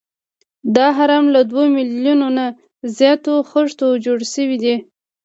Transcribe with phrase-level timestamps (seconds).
[0.75, 2.45] دا هرم له دوه میلیونه
[2.97, 4.75] زیاتو خښتو جوړ شوی دی.